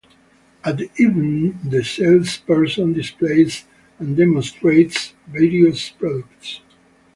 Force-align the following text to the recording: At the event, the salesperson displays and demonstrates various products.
At 0.63 0.77
the 0.77 0.89
event, 0.95 1.69
the 1.69 1.83
salesperson 1.83 2.93
displays 2.93 3.65
and 3.99 4.17
demonstrates 4.17 5.13
various 5.27 5.89
products. 5.91 6.61